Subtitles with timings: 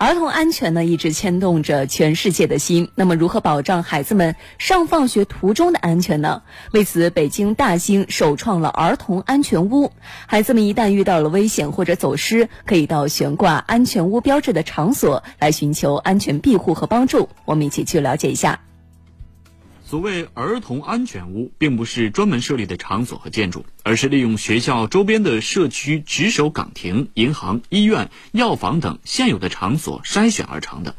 [0.00, 2.88] 儿童安全呢，一直牵动着全世界的心。
[2.94, 6.40] 那么，如何保障孩子们上放学途中的安全呢？
[6.72, 9.92] 为此，北京大兴首创了儿童安全屋。
[10.26, 17.28] 孩子们一旦遇到了危险或者走失，可以到悬挂安全屋标志的场所来寻求安全庇护和帮助。
[17.44, 18.58] 我们一起去了解一下。
[19.90, 30.94] 所谓儿童安全屋，并不是专门设立的场所和建筑，而是利用学校周边的社区值守岗亭、银行、医院、药房等现有的场所筛选而成的。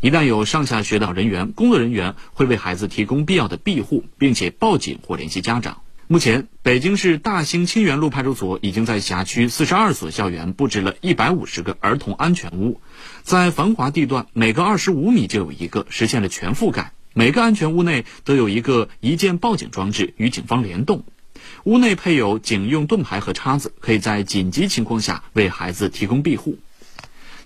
[0.00, 5.82] 一旦有上下学的人员、工作人员会为孩子提供必要的庇护，并且报警或联系家长。
[6.06, 12.80] 目前，北京市大兴清源路派出所已经在辖区四十二所校园布置了一百五十个儿童安全屋，
[13.24, 16.92] 在繁华地段，每隔二十五米就有一个，实现了全覆盖。
[17.18, 21.02] 每个安全屋内都有一个一键报警装置，与警方联动。
[21.64, 26.58] 屋内配有警用盾牌和叉子，可以在紧急情况下为孩子提供庇护。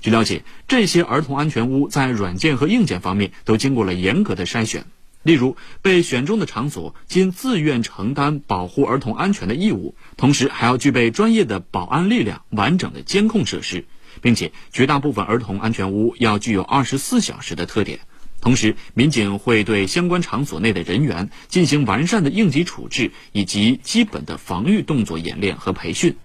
[0.01, 4.86] 据了解，这些儿童安全屋在软件和硬件方面都经过了严格的筛选。
[5.22, 13.84] 例如，被选中的场所均自愿承担保护儿童安全的义务，同时还要具备专业的保安力量、完整的监控设施，
[14.20, 18.00] 并且绝大部分儿童安全屋要具有二十四小时的特点。
[18.41, 26.16] 同时，民警会对相关场所内的人员进行完善的应急处置以及基本的防御动作演练和培训。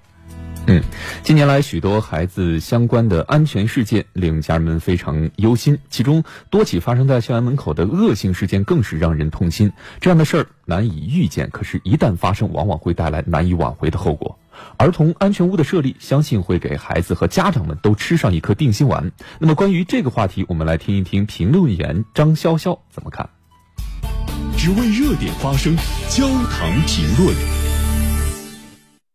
[0.68, 0.82] 嗯，
[1.22, 9.72] 近年来许多孩子相关的安全事件令家人们非常忧心，其中多起发生在校园门口的恶性事件更是让人痛心。
[10.02, 14.35] 这样的事儿难以预见，可是，一旦发生，往往会带来难以挽回的后果。
[14.78, 19.12] 儿童安全屋的设立，相信会给孩子和家长们都吃上一颗定心丸。
[19.40, 23.30] 那么，关于这个话题，我们来听一听评论员张潇潇怎么看。
[24.58, 25.76] 只为热点发声，
[26.10, 27.36] 焦糖评论。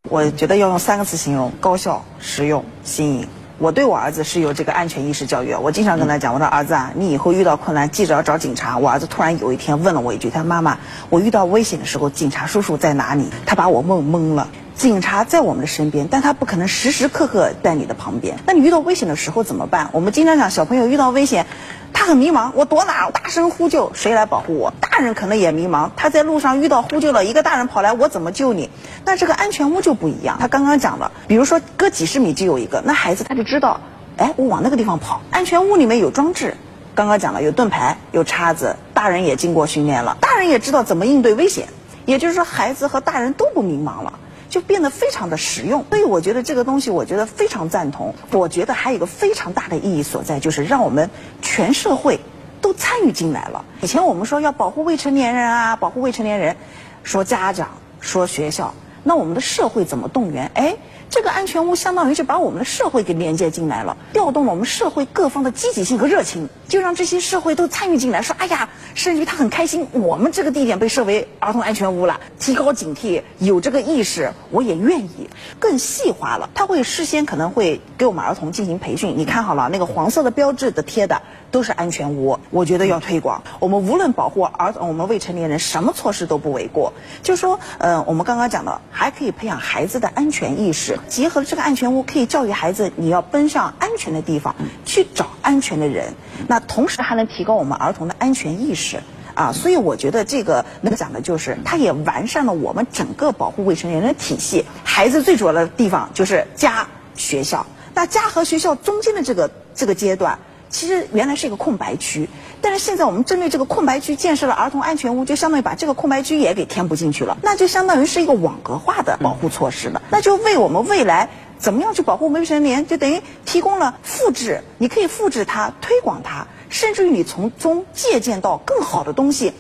[0.09, 3.29] 我觉得要用三个词形容：高效、实用、新颖。
[3.59, 10.79] 我对我儿子是有这个安全意识教育，我经常跟他讲：“我说儿子啊，你以后遇到困难，记着要找警察。”我儿子突然有一天问了我一句：“他说妈妈，
[11.11, 14.49] 我遇到危险的时候，警察叔叔在哪里？”他把我问懵了。
[14.81, 18.39] 警察在我们的身边，但他不可能时时刻刻在你的旁边。
[18.47, 19.91] 那你遇到危险的时候怎么办？
[19.93, 21.45] 我们经常讲，小朋友遇到危险，
[21.93, 23.05] 他很迷茫，我躲哪？
[23.05, 24.73] 我大声呼救，谁来保护我？
[24.81, 28.71] 大人可能也迷茫，他在路上遇到呼救了，一个大人跑来，我怎么救你？
[29.05, 30.39] 那这个安全屋就不一样。
[30.41, 33.79] 他刚刚讲了，比如说隔几十米就有一个，那孩子他就知道，
[34.17, 35.21] 哎，我往那个地方跑。
[35.31, 36.57] 安全屋里面有装置，
[36.95, 41.69] 刚刚讲了有盾牌，有叉子，大人也经过训练了，大人也知道怎么应对危险。
[42.07, 44.15] 也就是说，孩子和大人都不迷茫了。
[44.51, 48.15] 就变得非常的实用，所以我觉得这个东西，我觉得非常赞同。
[48.33, 51.09] 我觉得还有一个非常大的意义所在，就是让我们
[51.41, 52.21] 全社会
[52.61, 53.65] 都参与进来了。
[53.81, 56.57] 以前我们说要保护未成年人啊，保护未成年人，
[57.05, 57.69] 说家长，
[58.01, 58.75] 说学校，
[59.05, 60.51] 那我们的社会怎么动员？
[60.55, 60.77] 哎。
[61.11, 75.29] 这个安全屋相当于是把我们的社会给连接进来了，调动了我们社会各方的积极性和热情，就让这些社会都参与进来，说哎呀，甚至于他很开心，我们这个地点被设为儿童安全屋了，提高警惕，有这个意识，我也愿意，
[75.59, 81.21] 更细化了，他会事先可能会给我们儿童进行培训，你看好了，那个黄色的标志的贴的
[81.51, 86.93] 都是安全屋，我觉得要推广，我们无论保护儿童，我们未成年人，什么措施都不为过，
[87.25, 91.00] 就说，呃，我们刚刚讲的，还可以培养孩子的安全意识。
[91.09, 96.15] 结合了这个安全屋，可以教育孩子，你要奔向安全的地方去找安全的人。
[96.49, 99.01] 那同时还能提高我们儿童的安全意识
[99.35, 99.53] 啊！
[99.53, 104.65] 所以我觉得这个能讲的就是，它也完善了我们整个保护未成年人的体系。
[104.85, 107.67] 孩子最主要的地方就是家、学校。
[107.95, 110.39] 那家和学校中间的这个这个阶段。
[110.73, 112.29] 其实原来是一个空白区，
[112.63, 121.29] 但是现在我们针对这个空白区建设了儿童安全屋，就相当于把这个空白区也给填补进去了，那就相当于是一个网格化的保护措施了，那就为我们未来
[121.59, 129.53] 怎么样去保护未成年，就等于提供了复制，你可以复制它、推广它，甚至于你从中借鉴到更好的东西，